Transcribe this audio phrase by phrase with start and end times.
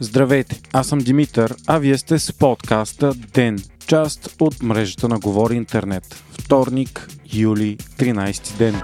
[0.00, 5.54] Здравейте, аз съм Димитър, а вие сте с подкаста ДЕН, част от мрежата на Говори
[5.54, 6.04] Интернет.
[6.30, 8.82] Вторник, юли, 13 ден.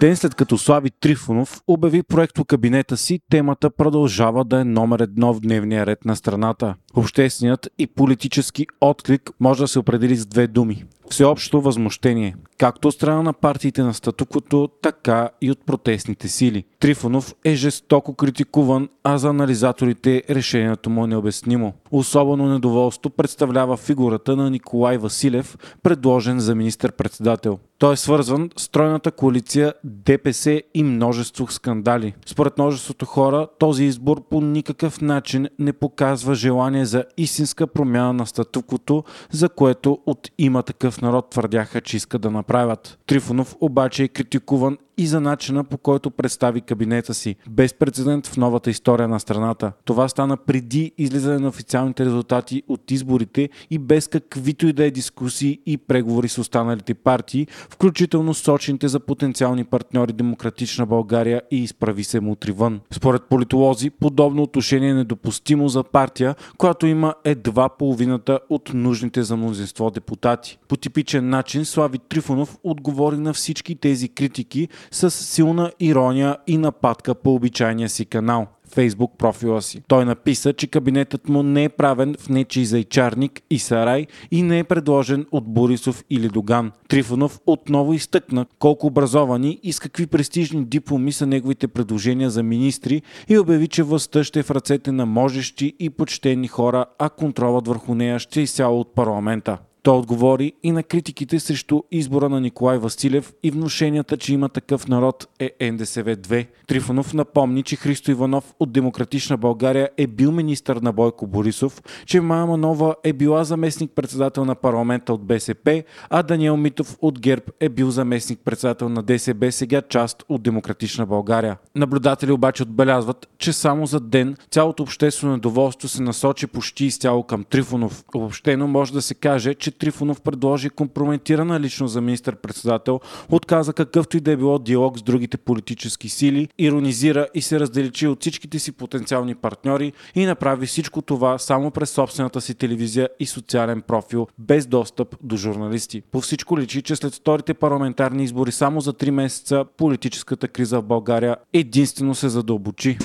[0.00, 5.34] Ден след като Слави Трифонов обяви проекто кабинета си, темата продължава да е номер едно
[5.34, 6.74] в дневния ред на страната.
[6.94, 12.94] Общественият и политически отклик може да се определи с две думи всеобщо възмущение, както от
[12.94, 16.64] страна на партиите на статуквото, така и от протестните сили.
[16.80, 21.72] Трифонов е жестоко критикуван, а за анализаторите решението му е необяснимо.
[21.90, 27.58] Особено недоволство представлява фигурата на Николай Василев, предложен за министър-председател.
[27.78, 32.14] Той е свързван с тройната коалиция ДПС и множество скандали.
[32.26, 38.26] Според множеството хора, този избор по никакъв начин не показва желание за истинска промяна на
[38.26, 42.98] статуквото, за което от има такъв народ твърдяха, че искат да направят.
[43.06, 47.36] Трифонов обаче е критикуван и за начина по който представи кабинета си.
[47.50, 49.72] Без прецедент в новата история на страната.
[49.84, 54.90] Това стана преди излизане на официалните резултати от изборите и без каквито и да е
[54.90, 62.04] дискусии и преговори с останалите партии, включително сочените за потенциални партньори Демократична България и изправи
[62.04, 62.80] се мутри вън.
[62.90, 69.36] Според политолози, подобно отношение е недопустимо за партия, която има едва половината от нужните за
[69.36, 70.58] мнозинство депутати.
[70.68, 77.14] По типичен начин Слави Трифонов отговори на всички тези критики с силна ирония и нападка
[77.14, 78.46] по обичайния си канал.
[78.74, 79.82] Фейсбук профила си.
[79.88, 84.58] Той написа, че кабинетът му не е правен в нечи зайчарник и сарай и не
[84.58, 86.72] е предложен от Борисов или Доган.
[86.88, 93.02] Трифонов отново изтъкна колко образовани и с какви престижни дипломи са неговите предложения за министри
[93.28, 97.68] и обяви, че властта ще е в ръцете на можещи и почтени хора, а контролът
[97.68, 99.58] върху нея ще е изцяло от парламента.
[99.82, 104.88] Той отговори и на критиките срещу избора на Николай Василев и внушенията, че има такъв
[104.88, 106.46] народ е НДСВ-2.
[106.66, 112.20] Трифонов напомни, че Христо Иванов от Демократична България е бил министър на Бойко Борисов, че
[112.20, 117.68] Мая Манова е била заместник-председател на парламента от БСП, а Даниел Митов от ГЕРБ е
[117.68, 121.56] бил заместник-председател на ДСБ, сега част от Демократична България.
[121.74, 127.44] Наблюдатели обаче отбелязват, че само за ден цялото обществено недоволство се насочи почти изцяло към
[127.44, 128.04] Трифонов.
[128.14, 134.20] Обобщено може да се каже, че Трифонов предложи компрометирана лично за министър-председател, отказа какъвто и
[134.20, 138.72] да е било диалог с другите политически сили, иронизира и се разделичи от всичките си
[138.72, 144.66] потенциални партньори и направи всичко това само през собствената си телевизия и социален профил, без
[144.66, 146.02] достъп до журналисти.
[146.12, 150.84] По всичко личи, че след вторите парламентарни избори само за 3 месеца политическата криза в
[150.84, 152.98] България единствено се задълбочи.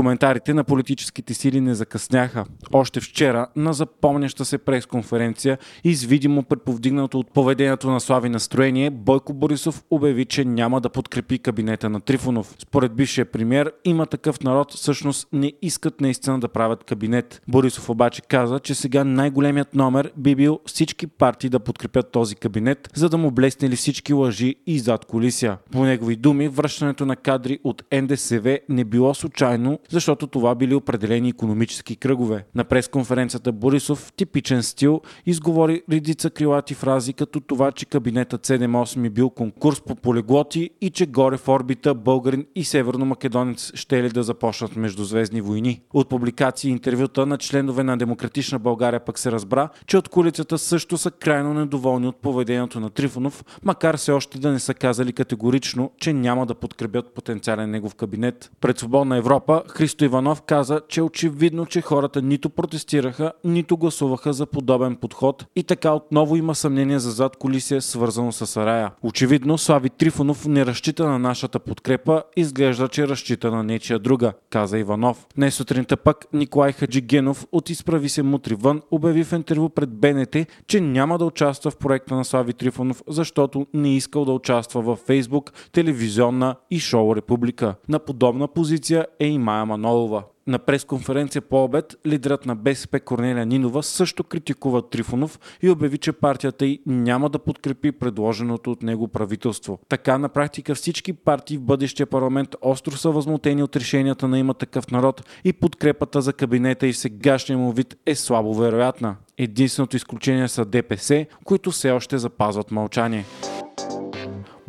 [0.00, 2.44] Коментарите на политическите сили не закъсняха.
[2.72, 8.90] Още вчера на запомняща се пресконференция и с видимо предповдигнато от поведението на Слави настроение,
[8.90, 12.54] Бойко Борисов обяви, че няма да подкрепи кабинета на Трифонов.
[12.58, 17.42] Според бившия премьер, има такъв народ, всъщност не искат наистина да правят кабинет.
[17.48, 22.90] Борисов обаче каза, че сега най-големият номер би бил всички партии да подкрепят този кабинет,
[22.94, 25.58] за да му блеснели всички лъжи и зад колисия.
[25.70, 31.28] По негови думи, връщането на кадри от НДСВ не било случайно, защото това били определени
[31.28, 32.44] економически кръгове.
[32.54, 39.06] На пресконференцията Борисов в типичен стил изговори редица крилати фрази, като това, че кабинетът 7-8
[39.06, 44.08] е бил конкурс по полеглоти и че горе в орбита българин и северно-македонец ще ли
[44.08, 45.80] да започнат междузвездни войни.
[45.92, 50.58] От публикации и интервюта на членове на Демократична България пък се разбра, че от колицата
[50.58, 55.12] също са крайно недоволни от поведението на Трифонов, макар все още да не са казали
[55.12, 58.50] категорично, че няма да подкрепят потенциален негов кабинет.
[58.60, 64.46] Пред Свободна Европа Христо Иванов каза, че очевидно, че хората нито протестираха, нито гласуваха за
[64.46, 68.90] подобен подход и така отново има съмнение за зад колисия, свързано с Арая.
[69.02, 74.78] Очевидно, Слави Трифонов не разчита на нашата подкрепа, изглежда, че разчита на нечия друга, каза
[74.78, 75.26] Иванов.
[75.36, 80.36] Днес сутринта пък Николай Хаджигенов от Изправи се мутри вън обяви в интервю пред БНТ,
[80.66, 84.98] че няма да участва в проекта на Слави Трифонов, защото не искал да участва във
[84.98, 87.74] Фейсбук, телевизионна и шоу Република.
[87.88, 90.22] На подобна позиция е и Майя Манолова.
[90.46, 96.12] На пресконференция по обед лидерът на БСП Корнелия Нинова също критикува Трифонов и обяви, че
[96.12, 99.78] партията й няма да подкрепи предложеното от него правителство.
[99.88, 104.54] Така на практика всички партии в бъдещия парламент остро са възмутени от решенията на има
[104.54, 109.16] такъв народ и подкрепата за кабинета и сегашния му вид е слабо вероятна.
[109.38, 113.24] Единственото изключение са ДПС, които все още запазват мълчание.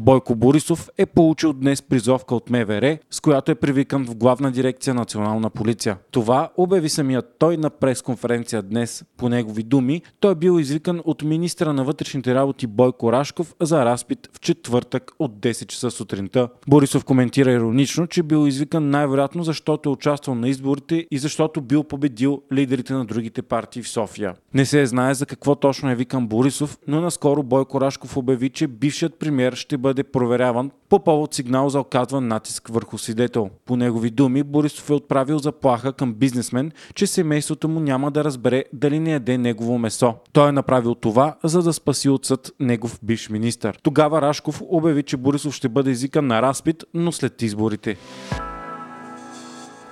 [0.00, 4.94] Бойко Борисов е получил днес призовка от МВР, с която е привикан в главна дирекция
[4.94, 5.98] Национална полиция.
[6.10, 9.04] Това обяви самият той на пресконференция днес.
[9.16, 13.84] По негови думи, той е бил извикан от министра на вътрешните работи Бойко Рашков за
[13.84, 16.48] разпит в четвъртък от 10 часа сутринта.
[16.68, 21.84] Борисов коментира иронично, че бил извикан най-вероятно защото е участвал на изборите и защото бил
[21.84, 24.34] победил лидерите на другите партии в София.
[24.54, 28.66] Не се знае за какво точно е викан Борисов, но наскоро Бойко Рашков обяви, че
[28.66, 33.50] бившият премьер ще бъде проверяван по повод сигнал за оказван натиск върху свидетел.
[33.66, 38.64] По негови думи, Борисов е отправил заплаха към бизнесмен, че семейството му няма да разбере
[38.72, 40.14] дали не яде негово месо.
[40.32, 43.78] Той е направил това, за да спаси от съд негов бивш министър.
[43.82, 47.96] Тогава Рашков обяви, че Борисов ще бъде езика на разпит, но след изборите.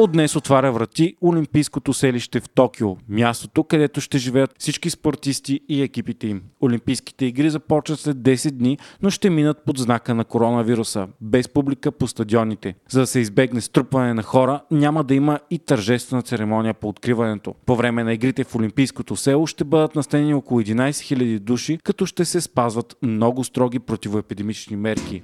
[0.00, 5.82] От днес отваря врати Олимпийското селище в Токио, мястото, където ще живеят всички спортисти и
[5.82, 6.42] екипите им.
[6.62, 11.92] Олимпийските игри започват след 10 дни, но ще минат под знака на коронавируса, без публика
[11.92, 12.74] по стадионите.
[12.88, 17.54] За да се избегне струпване на хора, няма да има и тържествена церемония по откриването.
[17.66, 22.06] По време на игрите в Олимпийското село ще бъдат настанени около 11 000 души, като
[22.06, 25.20] ще се спазват много строги противоепидемични мерки.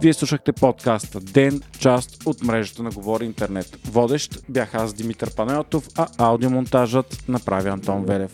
[0.00, 3.78] Вие слушахте подкаста Ден, част от мрежата на Говори Интернет.
[3.86, 8.32] Водещ бях аз Димитър Панайотов, а аудиомонтажът направи Антон Велев.